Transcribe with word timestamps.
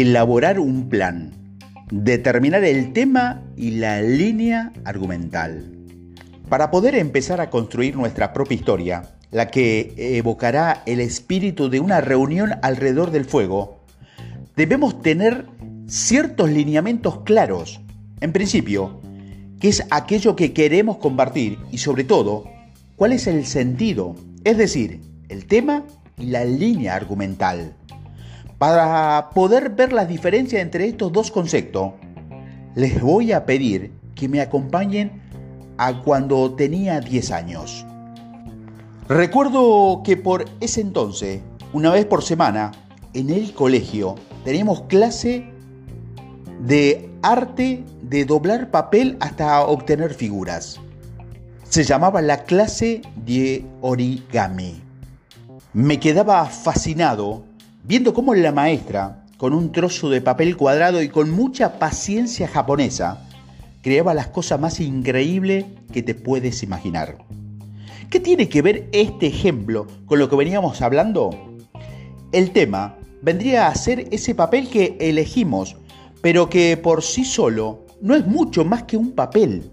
Elaborar 0.00 0.60
un 0.60 0.88
plan. 0.88 1.32
Determinar 1.90 2.62
el 2.62 2.92
tema 2.92 3.42
y 3.56 3.72
la 3.72 4.00
línea 4.00 4.72
argumental. 4.84 5.72
Para 6.48 6.70
poder 6.70 6.94
empezar 6.94 7.40
a 7.40 7.50
construir 7.50 7.96
nuestra 7.96 8.32
propia 8.32 8.54
historia, 8.54 9.02
la 9.32 9.48
que 9.48 9.94
evocará 9.96 10.84
el 10.86 11.00
espíritu 11.00 11.68
de 11.68 11.80
una 11.80 12.00
reunión 12.00 12.52
alrededor 12.62 13.10
del 13.10 13.24
fuego, 13.24 13.80
debemos 14.54 15.02
tener 15.02 15.46
ciertos 15.88 16.48
lineamientos 16.48 17.22
claros. 17.22 17.80
En 18.20 18.30
principio, 18.32 19.00
qué 19.58 19.66
es 19.66 19.84
aquello 19.90 20.36
que 20.36 20.52
queremos 20.52 20.98
compartir 20.98 21.58
y 21.72 21.78
sobre 21.78 22.04
todo, 22.04 22.44
cuál 22.94 23.14
es 23.14 23.26
el 23.26 23.44
sentido, 23.46 24.14
es 24.44 24.58
decir, 24.58 25.00
el 25.28 25.46
tema 25.46 25.86
y 26.16 26.26
la 26.26 26.44
línea 26.44 26.94
argumental. 26.94 27.74
Para 28.58 29.30
poder 29.30 29.70
ver 29.70 29.92
la 29.92 30.04
diferencia 30.04 30.60
entre 30.60 30.86
estos 30.88 31.12
dos 31.12 31.30
conceptos, 31.30 31.92
les 32.74 33.00
voy 33.00 33.30
a 33.30 33.46
pedir 33.46 33.92
que 34.16 34.28
me 34.28 34.40
acompañen 34.40 35.22
a 35.78 36.02
cuando 36.02 36.52
tenía 36.54 37.00
10 37.00 37.30
años. 37.30 37.86
Recuerdo 39.08 40.02
que 40.04 40.16
por 40.16 40.44
ese 40.60 40.80
entonces, 40.80 41.40
una 41.72 41.90
vez 41.90 42.04
por 42.04 42.24
semana, 42.24 42.72
en 43.14 43.30
el 43.30 43.54
colegio, 43.54 44.16
teníamos 44.44 44.82
clase 44.82 45.48
de 46.60 47.08
arte 47.22 47.84
de 48.02 48.24
doblar 48.24 48.72
papel 48.72 49.16
hasta 49.20 49.62
obtener 49.62 50.14
figuras. 50.14 50.80
Se 51.68 51.84
llamaba 51.84 52.20
la 52.22 52.42
clase 52.42 53.02
de 53.24 53.64
origami. 53.82 54.82
Me 55.72 56.00
quedaba 56.00 56.44
fascinado 56.46 57.44
viendo 57.88 58.12
cómo 58.12 58.34
la 58.34 58.52
maestra, 58.52 59.24
con 59.38 59.54
un 59.54 59.72
trozo 59.72 60.10
de 60.10 60.20
papel 60.20 60.58
cuadrado 60.58 61.00
y 61.00 61.08
con 61.08 61.30
mucha 61.30 61.78
paciencia 61.78 62.46
japonesa, 62.46 63.26
creaba 63.80 64.12
las 64.12 64.26
cosas 64.26 64.60
más 64.60 64.78
increíbles 64.78 65.64
que 65.90 66.02
te 66.02 66.14
puedes 66.14 66.62
imaginar. 66.62 67.16
¿Qué 68.10 68.20
tiene 68.20 68.50
que 68.50 68.60
ver 68.60 68.90
este 68.92 69.26
ejemplo 69.26 69.86
con 70.04 70.18
lo 70.18 70.28
que 70.28 70.36
veníamos 70.36 70.82
hablando? 70.82 71.30
El 72.30 72.50
tema 72.50 72.98
vendría 73.22 73.68
a 73.68 73.74
ser 73.74 74.06
ese 74.10 74.34
papel 74.34 74.68
que 74.68 74.98
elegimos, 75.00 75.76
pero 76.20 76.50
que 76.50 76.76
por 76.76 77.02
sí 77.02 77.24
solo 77.24 77.86
no 78.02 78.14
es 78.14 78.26
mucho 78.26 78.66
más 78.66 78.82
que 78.82 78.98
un 78.98 79.12
papel. 79.12 79.72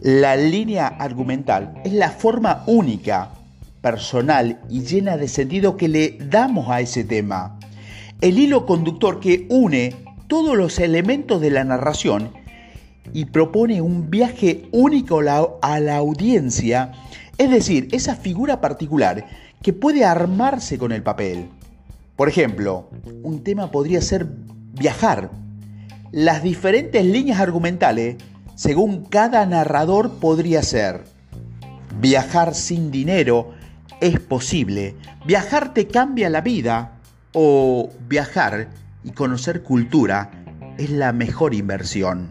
La 0.00 0.36
línea 0.36 0.86
argumental 0.86 1.74
es 1.84 1.92
la 1.92 2.08
forma 2.08 2.64
única, 2.66 3.33
personal 3.84 4.60
y 4.70 4.80
llena 4.80 5.18
de 5.18 5.28
sentido 5.28 5.76
que 5.76 5.88
le 5.88 6.16
damos 6.18 6.70
a 6.70 6.80
ese 6.80 7.04
tema. 7.04 7.58
El 8.22 8.38
hilo 8.38 8.64
conductor 8.64 9.20
que 9.20 9.46
une 9.50 9.94
todos 10.26 10.56
los 10.56 10.78
elementos 10.78 11.38
de 11.42 11.50
la 11.50 11.64
narración 11.64 12.32
y 13.12 13.26
propone 13.26 13.82
un 13.82 14.08
viaje 14.08 14.70
único 14.72 15.20
a 15.60 15.80
la 15.80 15.96
audiencia, 15.96 16.92
es 17.36 17.50
decir, 17.50 17.88
esa 17.92 18.16
figura 18.16 18.62
particular 18.62 19.26
que 19.60 19.74
puede 19.74 20.06
armarse 20.06 20.78
con 20.78 20.90
el 20.90 21.02
papel. 21.02 21.50
Por 22.16 22.30
ejemplo, 22.30 22.88
un 23.22 23.44
tema 23.44 23.70
podría 23.70 24.00
ser 24.00 24.26
viajar. 24.72 25.30
Las 26.10 26.42
diferentes 26.42 27.04
líneas 27.04 27.38
argumentales, 27.38 28.16
según 28.54 29.04
cada 29.04 29.44
narrador, 29.44 30.12
podría 30.20 30.62
ser 30.62 31.04
viajar 32.00 32.54
sin 32.54 32.90
dinero 32.90 33.52
es 34.00 34.20
posible, 34.20 34.96
viajar 35.26 35.74
te 35.74 35.86
cambia 35.86 36.30
la 36.30 36.40
vida 36.40 36.92
o 37.32 37.90
viajar 38.08 38.68
y 39.02 39.10
conocer 39.10 39.62
cultura 39.62 40.30
es 40.78 40.90
la 40.90 41.12
mejor 41.12 41.54
inversión. 41.54 42.30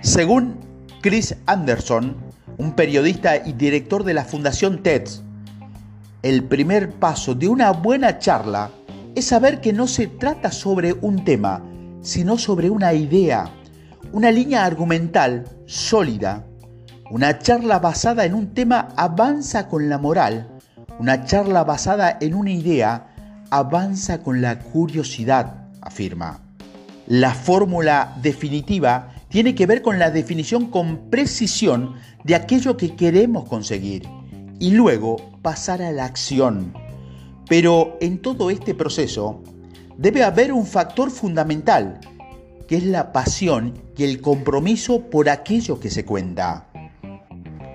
Según 0.00 0.56
Chris 1.00 1.36
Anderson, 1.46 2.16
un 2.58 2.72
periodista 2.72 3.36
y 3.36 3.52
director 3.52 4.04
de 4.04 4.14
la 4.14 4.24
Fundación 4.24 4.82
TED, 4.82 5.08
el 6.22 6.44
primer 6.44 6.90
paso 6.90 7.34
de 7.34 7.48
una 7.48 7.70
buena 7.72 8.18
charla 8.18 8.70
es 9.14 9.26
saber 9.26 9.60
que 9.60 9.72
no 9.72 9.86
se 9.86 10.06
trata 10.06 10.50
sobre 10.50 10.92
un 10.92 11.24
tema, 11.24 11.62
sino 12.00 12.38
sobre 12.38 12.70
una 12.70 12.94
idea, 12.94 13.50
una 14.12 14.30
línea 14.30 14.64
argumental 14.64 15.44
sólida. 15.66 16.46
Una 17.10 17.38
charla 17.38 17.78
basada 17.78 18.24
en 18.24 18.34
un 18.34 18.54
tema 18.54 18.88
avanza 18.96 19.68
con 19.68 19.88
la 19.88 19.98
moral, 19.98 20.53
una 20.98 21.24
charla 21.24 21.64
basada 21.64 22.18
en 22.20 22.34
una 22.34 22.52
idea 22.52 23.06
avanza 23.50 24.22
con 24.22 24.40
la 24.40 24.58
curiosidad, 24.58 25.68
afirma. 25.80 26.40
La 27.06 27.34
fórmula 27.34 28.16
definitiva 28.22 29.12
tiene 29.28 29.54
que 29.54 29.66
ver 29.66 29.82
con 29.82 29.98
la 29.98 30.10
definición 30.10 30.70
con 30.70 31.10
precisión 31.10 31.94
de 32.22 32.34
aquello 32.34 32.76
que 32.76 32.94
queremos 32.94 33.48
conseguir 33.48 34.08
y 34.58 34.70
luego 34.70 35.16
pasar 35.42 35.82
a 35.82 35.92
la 35.92 36.04
acción. 36.04 36.72
Pero 37.48 37.98
en 38.00 38.18
todo 38.18 38.48
este 38.50 38.74
proceso 38.74 39.42
debe 39.98 40.22
haber 40.22 40.52
un 40.52 40.64
factor 40.64 41.10
fundamental, 41.10 42.00
que 42.68 42.76
es 42.76 42.84
la 42.84 43.12
pasión 43.12 43.74
y 43.96 44.04
el 44.04 44.20
compromiso 44.20 45.10
por 45.10 45.28
aquello 45.28 45.78
que 45.78 45.90
se 45.90 46.04
cuenta. 46.04 46.68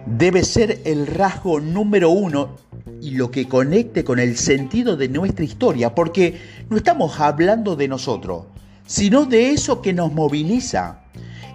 Debe 0.07 0.43
ser 0.43 0.81
el 0.85 1.05
rasgo 1.05 1.59
número 1.59 2.09
uno 2.09 2.55
y 3.01 3.11
lo 3.11 3.31
que 3.31 3.47
conecte 3.47 4.03
con 4.03 4.19
el 4.19 4.37
sentido 4.37 4.97
de 4.97 5.09
nuestra 5.09 5.45
historia, 5.45 5.95
porque 5.95 6.39
no 6.69 6.77
estamos 6.77 7.19
hablando 7.19 7.75
de 7.75 7.87
nosotros, 7.87 8.45
sino 8.85 9.25
de 9.25 9.51
eso 9.51 9.81
que 9.81 9.93
nos 9.93 10.13
moviliza. 10.13 11.01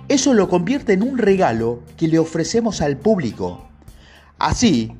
Eso 0.08 0.34
lo 0.34 0.48
convierte 0.48 0.92
en 0.92 1.02
un 1.02 1.18
regalo 1.18 1.82
que 1.96 2.08
le 2.08 2.18
ofrecemos 2.18 2.80
al 2.80 2.96
público. 2.96 3.68
Así, 4.38 4.92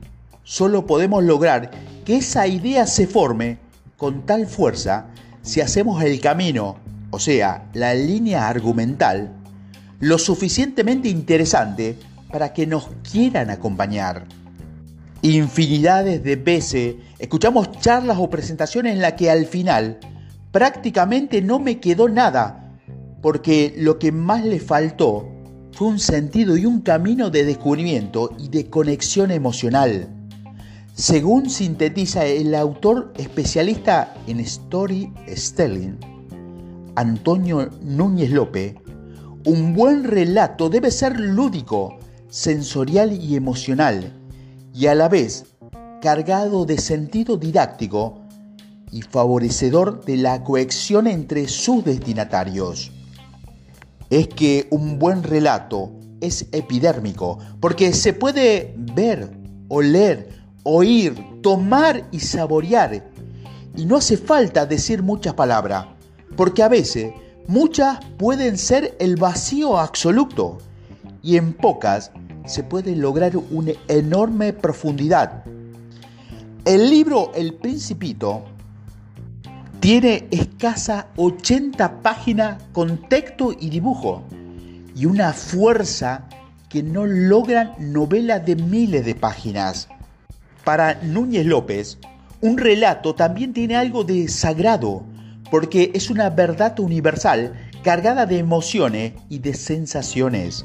solo 0.43 0.87
podemos 0.87 1.23
lograr 1.25 1.71
que 2.05 2.17
esa 2.17 2.47
idea 2.47 2.87
se 2.87 3.07
forme 3.07 3.59
con 3.97 4.27
tal 4.27 4.47
fuerza 4.47 5.07
si 5.43 5.61
hacemos 5.61 6.03
el 6.03 6.21
camino, 6.21 6.77
o 7.11 7.19
sea, 7.19 7.67
la 7.75 7.95
línea 7.95 8.49
argumental, 8.49 9.31
lo 10.01 10.19
suficientemente 10.19 11.09
interesante 11.09 11.99
para 12.31 12.53
que 12.53 12.67
nos 12.67 12.89
quieran 13.11 13.51
acompañar. 13.51 14.25
Infinidades 15.25 16.23
de 16.23 16.37
veces 16.37 16.97
escuchamos 17.19 17.73
charlas 17.81 18.19
o 18.21 18.29
presentaciones 18.29 18.93
en 18.93 19.01
las 19.01 19.15
que 19.15 19.31
al 19.31 19.47
final 19.47 19.99
prácticamente 20.53 21.41
no 21.41 21.59
me 21.59 21.81
quedó 21.81 22.11
nada, 22.11 22.77
porque 23.23 23.75
lo 23.79 23.99
que 23.99 24.13
más 24.13 24.45
le 24.45 24.61
faltó 24.61 25.27
fue 25.73 25.89
un 25.89 25.99
sentido 25.99 26.59
y 26.59 26.67
un 26.67 26.83
camino 26.83 27.31
de 27.31 27.47
descubrimiento 27.47 28.37
y 28.39 28.49
de 28.49 28.69
conexión 28.69 29.31
emocional. 29.31 30.11
Según 30.93 31.49
sintetiza 31.49 32.27
el 32.27 32.55
autor 32.55 33.15
especialista 33.17 34.13
en 34.27 34.45
storytelling, 34.45 35.97
Antonio 36.97 37.71
Núñez 37.81 38.31
López, 38.31 38.75
un 39.47 39.73
buen 39.73 40.05
relato 40.05 40.69
debe 40.69 40.91
ser 40.91 41.19
lúdico, 41.19 41.97
sensorial 42.29 43.11
y 43.11 43.37
emocional, 43.37 44.13
y 44.75 44.89
a 44.89 44.95
la 44.95 45.09
vez 45.09 45.45
cargado 46.03 46.67
de 46.67 46.79
sentido 46.79 47.37
didáctico 47.37 48.21
y 48.91 49.03
favorecedor 49.03 50.05
de 50.05 50.17
la 50.17 50.43
cohesión 50.43 51.07
entre 51.07 51.49
sus 51.49 51.85
destinatarios. 51.85 52.91
Es 54.11 54.29
que 54.29 54.67
un 54.71 54.99
buen 54.99 55.23
relato 55.23 55.93
es 56.21 56.47
epidérmico, 56.53 57.39
porque 57.61 57.93
se 57.93 58.13
puede 58.13 58.75
ver, 58.77 59.31
oler, 59.69 60.29
oír, 60.65 61.15
tomar 61.43 62.07
y 62.11 62.21
saborear. 62.21 63.11
Y 63.77 63.87
no 63.87 63.97
hace 63.97 64.17
falta 64.17 64.67
decir 64.67 65.03
muchas 65.03 65.35
palabras, 65.35 65.87
porque 66.37 66.63
a 66.63 66.69
veces 66.69 67.13
muchas 67.47 67.99
pueden 68.19 68.59
ser 68.59 68.97
el 68.99 69.17
vacío 69.17 69.79
absoluto 69.79 70.59
y 71.23 71.37
en 71.37 71.53
pocas 71.55 72.11
se 72.45 72.63
puede 72.63 72.95
lograr 72.95 73.37
una 73.51 73.73
enorme 73.89 74.53
profundidad. 74.53 75.45
El 76.65 76.91
libro 76.91 77.33
El 77.35 77.55
Principito 77.55 78.45
tiene 79.81 80.29
escasa 80.31 81.09
80 81.17 82.03
páginas 82.03 82.63
con 82.73 83.09
texto 83.09 83.55
y 83.59 83.71
dibujo 83.71 84.23
y 84.97 85.07
una 85.07 85.33
fuerza 85.33 86.27
que 86.69 86.83
no 86.83 87.07
logran 87.07 87.73
novelas 87.79 88.45
de 88.45 88.57
miles 88.57 89.05
de 89.05 89.15
páginas. 89.15 89.89
Para 90.65 90.95
Núñez 91.03 91.47
López, 91.47 91.99
un 92.41 92.59
relato 92.59 93.15
también 93.15 93.53
tiene 93.53 93.77
algo 93.77 94.05
de 94.05 94.29
sagrado, 94.29 95.05
porque 95.51 95.93
es 95.95 96.11
una 96.11 96.31
verdad 96.31 96.79
universal 96.81 97.55
cargada 97.83 98.27
de 98.27 98.39
emociones 98.39 99.13
y 99.29 99.39
de 99.39 99.55
sensaciones, 99.55 100.65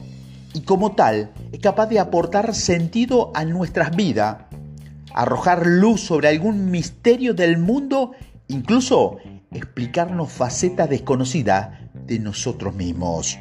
y 0.53 0.61
como 0.61 0.93
tal 0.93 1.31
es 1.51 1.59
capaz 1.59 1.87
de 1.87 1.99
aportar 1.99 2.55
sentido 2.55 3.31
a 3.35 3.45
nuestras 3.45 3.95
vidas, 3.95 4.37
arrojar 5.13 5.65
luz 5.65 6.01
sobre 6.01 6.29
algún 6.29 6.71
misterio 6.71 7.33
del 7.33 7.57
mundo, 7.57 8.11
incluso 8.47 9.17
explicarnos 9.51 10.31
facetas 10.31 10.89
desconocidas 10.89 11.69
de 12.05 12.19
nosotros 12.19 12.75
mismos. 12.75 13.37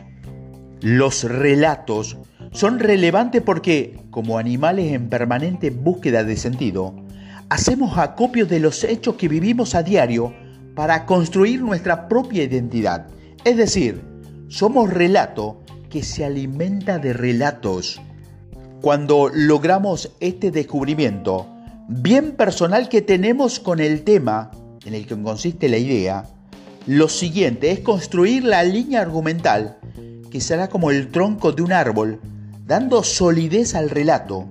Los 0.80 1.24
relatos 1.24 2.18
son 2.52 2.78
relevantes 2.78 3.42
porque, 3.42 3.98
como 4.10 4.38
animales 4.38 4.92
en 4.92 5.08
permanente 5.08 5.70
búsqueda 5.70 6.24
de 6.24 6.36
sentido, 6.36 6.94
hacemos 7.48 7.98
acopio 7.98 8.46
de 8.46 8.60
los 8.60 8.84
hechos 8.84 9.16
que 9.16 9.28
vivimos 9.28 9.74
a 9.74 9.82
diario 9.82 10.32
para 10.74 11.04
construir 11.06 11.60
nuestra 11.62 12.08
propia 12.08 12.44
identidad. 12.44 13.08
Es 13.44 13.56
decir, 13.56 14.02
somos 14.48 14.90
relato 14.90 15.62
que 15.90 16.02
se 16.02 16.24
alimenta 16.24 16.98
de 16.98 17.12
relatos. 17.12 18.00
Cuando 18.80 19.30
logramos 19.32 20.12
este 20.20 20.50
descubrimiento, 20.50 21.46
bien 21.88 22.32
personal 22.32 22.88
que 22.88 23.02
tenemos 23.02 23.60
con 23.60 23.80
el 23.80 24.04
tema 24.04 24.50
en 24.84 24.94
el 24.94 25.06
que 25.06 25.20
consiste 25.20 25.68
la 25.68 25.78
idea, 25.78 26.24
lo 26.86 27.08
siguiente 27.08 27.70
es 27.70 27.80
construir 27.80 28.44
la 28.44 28.62
línea 28.62 29.00
argumental 29.00 29.78
que 30.30 30.40
será 30.40 30.68
como 30.68 30.90
el 30.90 31.10
tronco 31.10 31.52
de 31.52 31.62
un 31.62 31.72
árbol, 31.72 32.20
dando 32.66 33.02
solidez 33.02 33.74
al 33.74 33.90
relato. 33.90 34.46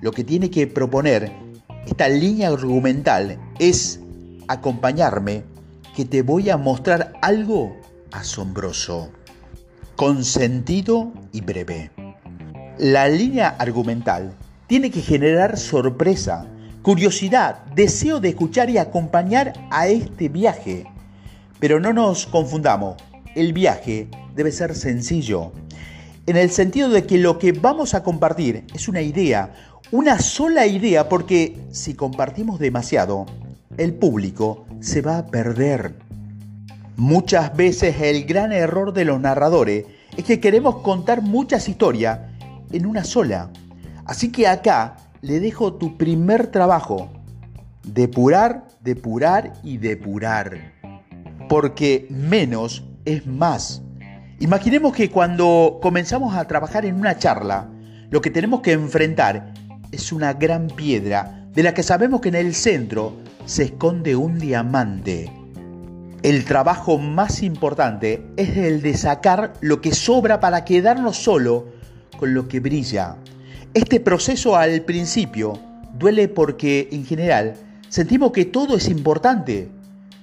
Lo 0.00 0.12
que 0.12 0.24
tiene 0.24 0.50
que 0.50 0.66
proponer 0.66 1.32
esta 1.86 2.08
línea 2.08 2.48
argumental 2.48 3.38
es 3.58 4.00
acompañarme 4.48 5.44
que 5.94 6.04
te 6.04 6.22
voy 6.22 6.50
a 6.50 6.56
mostrar 6.56 7.12
algo 7.22 7.76
asombroso, 8.12 9.10
con 10.00 10.24
sentido 10.24 11.12
y 11.30 11.42
breve. 11.42 11.90
La 12.78 13.06
línea 13.06 13.50
argumental 13.50 14.32
tiene 14.66 14.90
que 14.90 15.02
generar 15.02 15.58
sorpresa, 15.58 16.46
curiosidad, 16.80 17.66
deseo 17.74 18.18
de 18.18 18.30
escuchar 18.30 18.70
y 18.70 18.78
acompañar 18.78 19.52
a 19.70 19.88
este 19.88 20.30
viaje. 20.30 20.86
Pero 21.58 21.80
no 21.80 21.92
nos 21.92 22.26
confundamos, 22.26 22.96
el 23.34 23.52
viaje 23.52 24.08
debe 24.34 24.52
ser 24.52 24.74
sencillo, 24.74 25.52
en 26.24 26.38
el 26.38 26.48
sentido 26.48 26.88
de 26.88 27.04
que 27.04 27.18
lo 27.18 27.38
que 27.38 27.52
vamos 27.52 27.92
a 27.92 28.02
compartir 28.02 28.64
es 28.74 28.88
una 28.88 29.02
idea, 29.02 29.52
una 29.90 30.18
sola 30.18 30.66
idea, 30.66 31.10
porque 31.10 31.60
si 31.72 31.92
compartimos 31.92 32.58
demasiado, 32.58 33.26
el 33.76 33.92
público 33.92 34.64
se 34.80 35.02
va 35.02 35.18
a 35.18 35.26
perder. 35.26 36.09
Muchas 37.00 37.56
veces 37.56 37.98
el 38.02 38.26
gran 38.26 38.52
error 38.52 38.92
de 38.92 39.06
los 39.06 39.18
narradores 39.18 39.86
es 40.18 40.24
que 40.24 40.38
queremos 40.38 40.82
contar 40.82 41.22
muchas 41.22 41.66
historias 41.66 42.18
en 42.72 42.84
una 42.84 43.04
sola. 43.04 43.48
Así 44.04 44.30
que 44.30 44.46
acá 44.46 44.96
le 45.22 45.40
dejo 45.40 45.72
tu 45.72 45.96
primer 45.96 46.48
trabajo. 46.48 47.08
Depurar, 47.84 48.66
depurar 48.82 49.54
y 49.62 49.78
depurar. 49.78 50.74
Porque 51.48 52.06
menos 52.10 52.84
es 53.06 53.26
más. 53.26 53.80
Imaginemos 54.38 54.94
que 54.94 55.10
cuando 55.10 55.78
comenzamos 55.80 56.36
a 56.36 56.46
trabajar 56.46 56.84
en 56.84 56.96
una 56.96 57.16
charla, 57.16 57.70
lo 58.10 58.20
que 58.20 58.28
tenemos 58.28 58.60
que 58.60 58.72
enfrentar 58.72 59.54
es 59.90 60.12
una 60.12 60.34
gran 60.34 60.66
piedra 60.66 61.46
de 61.54 61.62
la 61.62 61.72
que 61.72 61.82
sabemos 61.82 62.20
que 62.20 62.28
en 62.28 62.34
el 62.34 62.54
centro 62.54 63.16
se 63.46 63.62
esconde 63.62 64.16
un 64.16 64.38
diamante. 64.38 65.39
El 66.22 66.44
trabajo 66.44 66.98
más 66.98 67.42
importante 67.42 68.22
es 68.36 68.54
el 68.58 68.82
de 68.82 68.94
sacar 68.94 69.54
lo 69.62 69.80
que 69.80 69.94
sobra 69.94 70.38
para 70.38 70.66
quedarnos 70.66 71.16
solo 71.16 71.68
con 72.18 72.34
lo 72.34 72.46
que 72.46 72.60
brilla. 72.60 73.16
Este 73.72 74.00
proceso 74.00 74.54
al 74.54 74.82
principio 74.82 75.58
duele 75.98 76.28
porque 76.28 76.90
en 76.92 77.06
general 77.06 77.54
sentimos 77.88 78.32
que 78.32 78.44
todo 78.44 78.76
es 78.76 78.88
importante, 78.88 79.70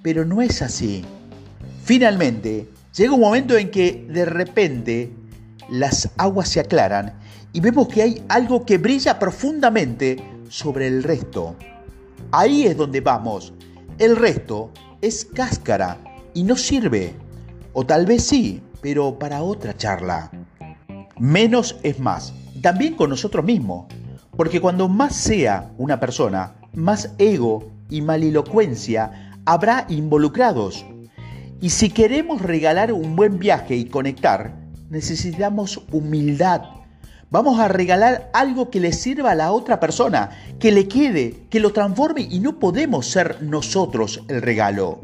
pero 0.03 0.23
no 0.23 0.43
es 0.43 0.61
así. 0.61 1.03
Finalmente, 1.83 2.69
llega 2.95 3.13
un 3.13 3.21
momento 3.21 3.57
en 3.57 3.71
que 3.71 4.05
de 4.07 4.25
repente 4.25 5.11
las 5.67 6.11
aguas 6.17 6.49
se 6.49 6.59
aclaran 6.59 7.13
y 7.53 7.59
vemos 7.59 7.87
que 7.87 8.03
hay 8.03 8.23
algo 8.29 8.67
que 8.67 8.77
brilla 8.77 9.17
profundamente 9.17 10.17
sobre 10.47 10.85
el 10.85 11.01
resto. 11.01 11.55
Ahí 12.31 12.67
es 12.67 12.77
donde 12.77 13.01
vamos. 13.01 13.51
El 13.97 14.15
resto 14.15 14.69
es 15.01 15.25
cáscara 15.25 15.97
y 16.33 16.43
no 16.43 16.55
sirve. 16.55 17.15
O 17.73 17.85
tal 17.85 18.05
vez 18.05 18.23
sí, 18.23 18.61
pero 18.81 19.17
para 19.17 19.41
otra 19.43 19.75
charla. 19.75 20.31
Menos 21.19 21.77
es 21.83 21.99
más. 21.99 22.33
También 22.61 22.95
con 22.95 23.09
nosotros 23.09 23.45
mismos. 23.45 23.85
Porque 24.35 24.61
cuando 24.61 24.87
más 24.87 25.15
sea 25.15 25.71
una 25.77 25.99
persona, 25.99 26.55
más 26.73 27.11
ego 27.17 27.71
y 27.89 28.01
malilocuencia 28.01 29.33
habrá 29.45 29.85
involucrados. 29.89 30.85
Y 31.59 31.71
si 31.71 31.89
queremos 31.89 32.41
regalar 32.41 32.93
un 32.93 33.15
buen 33.15 33.39
viaje 33.39 33.75
y 33.75 33.85
conectar, 33.85 34.55
necesitamos 34.89 35.81
humildad. 35.91 36.61
Vamos 37.29 37.59
a 37.59 37.67
regalar 37.67 38.29
algo 38.33 38.69
que 38.69 38.79
le 38.79 38.93
sirva 38.93 39.31
a 39.31 39.35
la 39.35 39.51
otra 39.51 39.79
persona, 39.79 40.29
que 40.59 40.71
le 40.71 40.87
quede, 40.87 41.35
que 41.49 41.59
lo 41.59 41.73
transforme 41.73 42.21
y 42.21 42.39
no 42.39 42.57
podemos 42.57 43.07
ser 43.07 43.41
nosotros 43.41 44.23
el 44.29 44.41
regalo. 44.41 45.01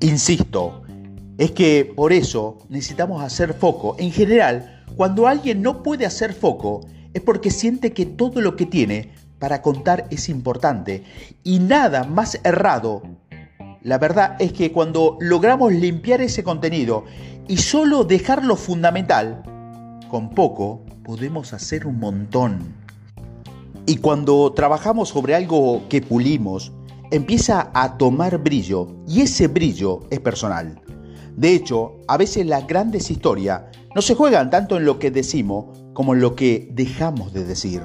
Insisto, 0.00 0.82
es 1.36 1.50
que 1.50 1.92
por 1.94 2.12
eso 2.12 2.58
necesitamos 2.68 3.22
hacer 3.22 3.52
foco. 3.52 3.94
En 3.98 4.10
general, 4.10 4.84
cuando 4.96 5.26
alguien 5.26 5.60
no 5.60 5.82
puede 5.82 6.06
hacer 6.06 6.32
foco, 6.32 6.86
es 7.12 7.20
porque 7.20 7.50
siente 7.50 7.92
que 7.92 8.06
todo 8.06 8.40
lo 8.40 8.56
que 8.56 8.66
tiene 8.66 9.12
para 9.38 9.60
contar 9.60 10.06
es 10.10 10.28
importante 10.28 11.04
y 11.44 11.58
nada 11.58 12.04
más 12.04 12.40
errado 12.42 13.02
la 13.82 13.98
verdad 13.98 14.36
es 14.38 14.52
que 14.52 14.70
cuando 14.70 15.18
logramos 15.20 15.72
limpiar 15.72 16.20
ese 16.20 16.44
contenido 16.44 17.04
y 17.48 17.56
solo 17.56 18.04
dejar 18.04 18.44
lo 18.44 18.54
fundamental, 18.54 19.42
con 20.08 20.30
poco 20.30 20.84
podemos 21.04 21.52
hacer 21.52 21.86
un 21.86 21.98
montón. 21.98 22.74
Y 23.86 23.96
cuando 23.96 24.52
trabajamos 24.52 25.08
sobre 25.08 25.34
algo 25.34 25.82
que 25.88 26.00
pulimos, 26.00 26.72
empieza 27.10 27.70
a 27.74 27.98
tomar 27.98 28.38
brillo 28.38 28.88
y 29.08 29.22
ese 29.22 29.48
brillo 29.48 30.00
es 30.10 30.20
personal. 30.20 30.80
De 31.36 31.54
hecho, 31.54 31.96
a 32.08 32.16
veces 32.16 32.46
las 32.46 32.66
grandes 32.66 33.10
historias 33.10 33.62
no 33.94 34.02
se 34.02 34.14
juegan 34.14 34.50
tanto 34.50 34.76
en 34.76 34.84
lo 34.84 34.98
que 34.98 35.10
decimos 35.10 35.78
como 35.92 36.14
en 36.14 36.20
lo 36.20 36.36
que 36.36 36.70
dejamos 36.72 37.32
de 37.32 37.44
decir. 37.44 37.82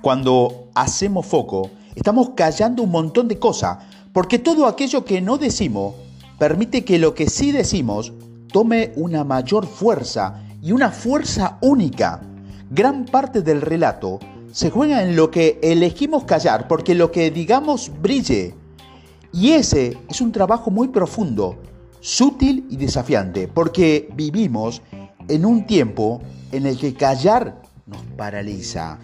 Cuando 0.00 0.70
hacemos 0.74 1.26
foco, 1.26 1.70
estamos 1.94 2.30
callando 2.36 2.82
un 2.84 2.90
montón 2.90 3.26
de 3.26 3.38
cosas 3.38 3.78
porque 4.12 4.38
todo 4.38 4.66
aquello 4.66 5.04
que 5.04 5.20
no 5.20 5.38
decimos 5.38 5.94
permite 6.38 6.84
que 6.84 6.98
lo 6.98 7.14
que 7.14 7.28
sí 7.28 7.52
decimos 7.52 8.12
tome 8.52 8.92
una 8.96 9.24
mayor 9.24 9.66
fuerza 9.66 10.45
y 10.66 10.72
una 10.72 10.90
fuerza 10.90 11.58
única. 11.60 12.20
Gran 12.70 13.04
parte 13.04 13.42
del 13.42 13.60
relato 13.60 14.18
se 14.50 14.68
juega 14.68 15.04
en 15.04 15.14
lo 15.14 15.30
que 15.30 15.60
elegimos 15.62 16.24
callar 16.24 16.66
porque 16.66 16.96
lo 16.96 17.12
que 17.12 17.30
digamos 17.30 17.92
brille. 18.02 18.52
Y 19.32 19.52
ese 19.52 19.96
es 20.10 20.20
un 20.20 20.32
trabajo 20.32 20.72
muy 20.72 20.88
profundo, 20.88 21.56
sutil 22.00 22.66
y 22.68 22.78
desafiante, 22.78 23.46
porque 23.46 24.08
vivimos 24.16 24.82
en 25.28 25.44
un 25.46 25.68
tiempo 25.68 26.20
en 26.50 26.66
el 26.66 26.76
que 26.76 26.94
callar 26.94 27.62
nos 27.86 28.02
paraliza. 28.16 28.98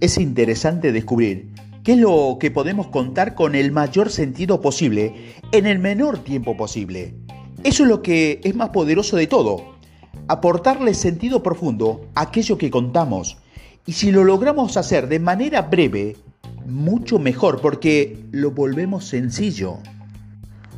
Es 0.00 0.16
interesante 0.16 0.90
descubrir 0.90 1.50
¿Qué 1.84 1.92
es 1.92 1.98
lo 1.98 2.38
que 2.40 2.50
podemos 2.50 2.86
contar 2.86 3.34
con 3.34 3.54
el 3.54 3.72
mayor 3.72 4.10
sentido 4.10 4.62
posible 4.62 5.34
en 5.52 5.66
el 5.66 5.80
menor 5.80 6.18
tiempo 6.24 6.56
posible? 6.56 7.14
Eso 7.62 7.82
es 7.82 7.88
lo 7.90 8.00
que 8.00 8.40
es 8.42 8.54
más 8.54 8.70
poderoso 8.70 9.16
de 9.16 9.26
todo. 9.26 9.77
Aportarle 10.28 10.94
sentido 10.94 11.42
profundo 11.42 12.06
a 12.14 12.22
aquello 12.22 12.58
que 12.58 12.70
contamos. 12.70 13.38
Y 13.86 13.92
si 13.92 14.10
lo 14.10 14.24
logramos 14.24 14.76
hacer 14.76 15.08
de 15.08 15.18
manera 15.18 15.62
breve, 15.62 16.16
mucho 16.66 17.18
mejor 17.18 17.60
porque 17.60 18.18
lo 18.30 18.50
volvemos 18.50 19.04
sencillo. 19.04 19.78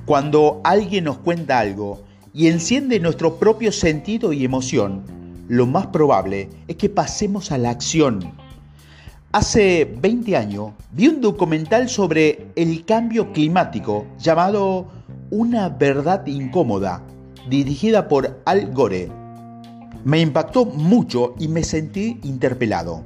Cuando 0.06 0.60
alguien 0.64 1.04
nos 1.04 1.18
cuenta 1.18 1.58
algo 1.58 2.02
y 2.32 2.46
enciende 2.46 3.00
nuestro 3.00 3.36
propio 3.36 3.72
sentido 3.72 4.32
y 4.32 4.44
emoción, 4.44 5.02
lo 5.48 5.66
más 5.66 5.88
probable 5.88 6.48
es 6.68 6.76
que 6.76 6.88
pasemos 6.88 7.50
a 7.52 7.58
la 7.58 7.70
acción 7.70 8.32
Hace 9.32 9.84
20 9.84 10.36
años 10.36 10.72
vi 10.90 11.06
un 11.06 11.20
documental 11.20 11.88
sobre 11.88 12.48
el 12.56 12.84
cambio 12.84 13.32
climático 13.32 14.04
llamado 14.18 14.88
Una 15.30 15.68
verdad 15.68 16.26
incómoda, 16.26 17.04
dirigida 17.48 18.08
por 18.08 18.42
Al 18.44 18.72
Gore. 18.72 19.19
Me 20.04 20.20
impactó 20.20 20.64
mucho 20.64 21.34
y 21.38 21.48
me 21.48 21.62
sentí 21.62 22.18
interpelado. 22.22 23.04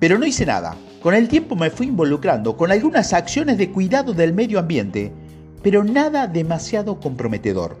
Pero 0.00 0.18
no 0.18 0.26
hice 0.26 0.44
nada. 0.44 0.76
Con 1.02 1.14
el 1.14 1.28
tiempo 1.28 1.54
me 1.54 1.70
fui 1.70 1.86
involucrando 1.86 2.56
con 2.56 2.72
algunas 2.72 3.12
acciones 3.12 3.58
de 3.58 3.70
cuidado 3.70 4.12
del 4.12 4.32
medio 4.32 4.58
ambiente, 4.58 5.12
pero 5.62 5.84
nada 5.84 6.26
demasiado 6.26 6.98
comprometedor. 6.98 7.76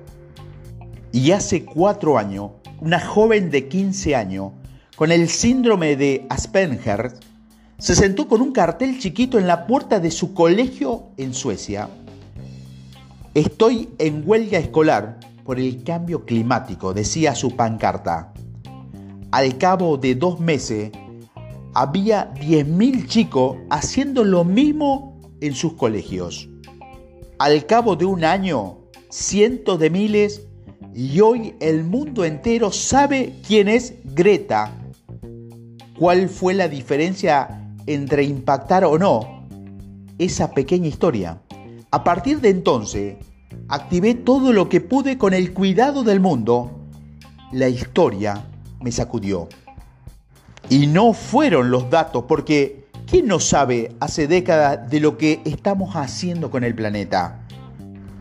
Y 1.10 1.32
hace 1.32 1.64
cuatro 1.64 2.18
años, 2.18 2.52
una 2.80 3.00
joven 3.00 3.50
de 3.50 3.68
15 3.68 4.14
años, 4.14 4.52
con 4.94 5.10
el 5.10 5.28
síndrome 5.28 5.96
de 5.96 6.26
Asperger, 6.28 7.14
se 7.78 7.94
sentó 7.94 8.28
con 8.28 8.40
un 8.40 8.52
cartel 8.52 8.98
chiquito 8.98 9.38
en 9.38 9.46
la 9.46 9.66
puerta 9.66 9.98
de 10.00 10.10
su 10.10 10.34
colegio 10.34 11.04
en 11.16 11.34
Suecia. 11.34 11.88
Estoy 13.34 13.88
en 13.98 14.22
huelga 14.24 14.58
escolar 14.58 15.18
por 15.44 15.60
el 15.60 15.84
cambio 15.84 16.24
climático, 16.24 16.94
decía 16.94 17.34
su 17.34 17.54
pancarta. 17.54 18.32
Al 19.30 19.58
cabo 19.58 19.98
de 19.98 20.14
dos 20.14 20.40
meses, 20.40 20.90
había 21.74 22.32
10.000 22.34 23.06
chicos 23.06 23.58
haciendo 23.68 24.24
lo 24.24 24.44
mismo 24.44 25.20
en 25.40 25.54
sus 25.54 25.74
colegios. 25.74 26.48
Al 27.38 27.66
cabo 27.66 27.96
de 27.96 28.04
un 28.04 28.24
año, 28.24 28.78
cientos 29.10 29.78
de 29.78 29.90
miles 29.90 30.46
y 30.94 31.20
hoy 31.20 31.56
el 31.60 31.84
mundo 31.84 32.24
entero 32.24 32.70
sabe 32.70 33.34
quién 33.46 33.68
es 33.68 33.94
Greta. 34.04 34.72
¿Cuál 35.98 36.28
fue 36.28 36.54
la 36.54 36.68
diferencia 36.68 37.74
entre 37.86 38.22
impactar 38.22 38.84
o 38.84 38.98
no 38.98 39.46
esa 40.18 40.52
pequeña 40.52 40.86
historia? 40.86 41.42
A 41.90 42.04
partir 42.04 42.40
de 42.40 42.50
entonces, 42.50 43.16
activé 43.74 44.14
todo 44.14 44.52
lo 44.52 44.68
que 44.68 44.80
pude 44.80 45.18
con 45.18 45.34
el 45.34 45.52
cuidado 45.52 46.04
del 46.04 46.20
mundo. 46.20 46.70
La 47.50 47.68
historia 47.68 48.44
me 48.80 48.92
sacudió. 48.92 49.48
Y 50.70 50.86
no 50.86 51.12
fueron 51.12 51.70
los 51.70 51.90
datos, 51.90 52.24
porque 52.28 52.86
¿quién 53.06 53.26
no 53.26 53.40
sabe 53.40 53.94
hace 53.98 54.28
décadas 54.28 54.88
de 54.88 55.00
lo 55.00 55.18
que 55.18 55.40
estamos 55.44 55.96
haciendo 55.96 56.50
con 56.50 56.62
el 56.62 56.74
planeta? 56.74 57.40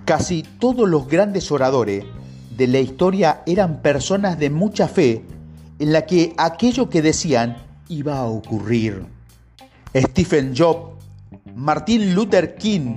Casi 0.05 0.43
todos 0.43 0.89
los 0.89 1.07
grandes 1.07 1.51
oradores 1.51 2.03
de 2.57 2.67
la 2.67 2.79
historia 2.79 3.43
eran 3.45 3.81
personas 3.81 4.39
de 4.39 4.50
mucha 4.50 4.88
fe 4.88 5.24
en 5.79 5.93
la 5.93 6.05
que 6.05 6.33
aquello 6.38 6.89
que 6.89 7.01
decían 7.01 7.57
iba 7.89 8.17
a 8.17 8.25
ocurrir. 8.25 9.05
Stephen 9.95 10.53
Jobs, 10.55 10.95
Martin 11.55 12.15
Luther 12.15 12.55
King, 12.55 12.95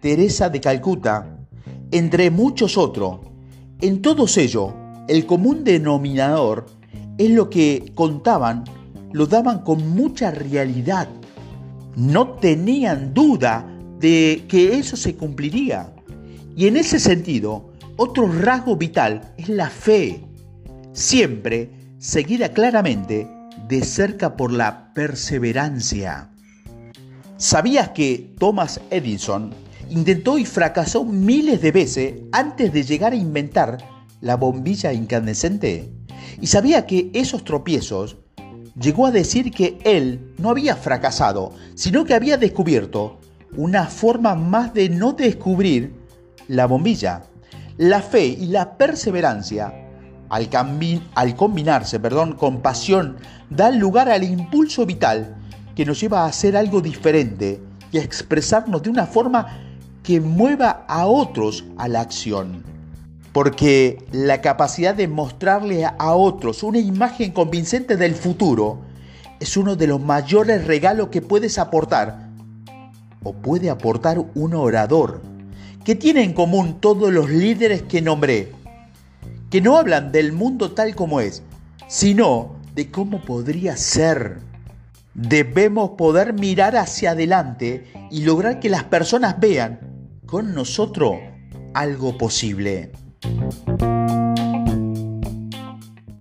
Teresa 0.00 0.50
de 0.50 0.60
Calcuta, 0.60 1.33
entre 1.94 2.32
muchos 2.32 2.76
otros. 2.76 3.20
En 3.80 4.02
todos 4.02 4.36
ellos, 4.36 4.72
el 5.06 5.26
común 5.26 5.62
denominador 5.62 6.66
es 7.18 7.30
lo 7.30 7.48
que 7.48 7.92
contaban 7.94 8.64
lo 9.12 9.26
daban 9.26 9.60
con 9.60 9.90
mucha 9.90 10.32
realidad. 10.32 11.08
No 11.94 12.30
tenían 12.30 13.14
duda 13.14 13.64
de 14.00 14.44
que 14.48 14.76
eso 14.76 14.96
se 14.96 15.14
cumpliría. 15.14 15.94
Y 16.56 16.66
en 16.66 16.76
ese 16.76 16.98
sentido, 16.98 17.72
otro 17.96 18.26
rasgo 18.26 18.76
vital 18.76 19.32
es 19.38 19.48
la 19.48 19.70
fe, 19.70 20.20
siempre 20.92 21.70
seguida 21.98 22.48
claramente 22.48 23.28
de 23.68 23.82
cerca 23.82 24.36
por 24.36 24.50
la 24.50 24.92
perseverancia. 24.94 26.30
¿Sabías 27.36 27.90
que 27.90 28.34
Thomas 28.40 28.80
Edison 28.90 29.54
intentó 29.90 30.38
y 30.38 30.44
fracasó 30.44 31.04
miles 31.04 31.60
de 31.60 31.72
veces 31.72 32.14
antes 32.32 32.72
de 32.72 32.82
llegar 32.82 33.12
a 33.12 33.16
inventar 33.16 33.78
la 34.20 34.36
bombilla 34.36 34.92
incandescente? 34.92 35.90
¿Y 36.40 36.46
sabía 36.46 36.86
que 36.86 37.10
esos 37.12 37.44
tropiezos 37.44 38.16
llegó 38.78 39.06
a 39.06 39.10
decir 39.10 39.50
que 39.50 39.78
él 39.84 40.34
no 40.38 40.50
había 40.50 40.76
fracasado, 40.76 41.52
sino 41.74 42.04
que 42.04 42.14
había 42.14 42.36
descubierto 42.36 43.20
una 43.56 43.86
forma 43.86 44.34
más 44.34 44.74
de 44.74 44.88
no 44.88 45.12
descubrir 45.12 45.94
la 46.48 46.66
bombilla. 46.66 47.22
La 47.76 48.02
fe 48.02 48.26
y 48.26 48.46
la 48.46 48.76
perseverancia, 48.76 49.72
al, 50.28 51.36
combinarse 51.36 52.00
perdón, 52.00 52.34
con 52.34 52.60
pasión, 52.60 53.16
dan 53.50 53.78
lugar 53.78 54.08
al 54.08 54.24
impulso 54.24 54.86
vital 54.86 55.36
que 55.74 55.84
nos 55.84 56.00
lleva 56.00 56.22
a 56.22 56.26
hacer 56.26 56.56
algo 56.56 56.80
diferente 56.80 57.60
y 57.90 57.98
a 57.98 58.02
expresarnos 58.02 58.82
de 58.82 58.90
una 58.90 59.06
forma 59.06 59.73
que 60.04 60.20
mueva 60.20 60.84
a 60.86 61.06
otros 61.06 61.64
a 61.76 61.88
la 61.88 62.02
acción 62.02 62.62
porque 63.34 63.98
la 64.12 64.40
capacidad 64.40 64.94
de 64.94 65.08
mostrarle 65.08 65.84
a 65.84 66.14
otros 66.14 66.62
una 66.62 66.78
imagen 66.78 67.32
convincente 67.32 67.96
del 67.96 68.14
futuro 68.14 68.78
es 69.40 69.56
uno 69.56 69.74
de 69.74 69.88
los 69.88 70.00
mayores 70.00 70.64
regalos 70.68 71.08
que 71.08 71.20
puedes 71.20 71.58
aportar 71.58 72.28
o 73.24 73.32
puede 73.32 73.70
aportar 73.70 74.24
un 74.36 74.54
orador. 74.54 75.20
que 75.84 75.96
tiene 75.96 76.22
en 76.22 76.32
común 76.32 76.80
todos 76.80 77.12
los 77.12 77.28
líderes 77.28 77.82
que 77.82 78.00
nombré? 78.00 78.52
Que 79.50 79.60
no 79.60 79.76
hablan 79.78 80.12
del 80.12 80.32
mundo 80.32 80.70
tal 80.70 80.94
como 80.94 81.20
es, 81.20 81.42
sino 81.88 82.54
de 82.76 82.90
cómo 82.90 83.20
podría 83.20 83.76
ser. 83.76 84.38
Debemos 85.12 85.90
poder 85.98 86.34
mirar 86.34 86.76
hacia 86.76 87.10
adelante 87.10 87.92
y 88.12 88.22
lograr 88.22 88.60
que 88.60 88.70
las 88.70 88.84
personas 88.84 89.40
vean 89.40 89.93
con 90.34 90.52
nosotros 90.52 91.12
algo 91.74 92.18
posible. 92.18 92.90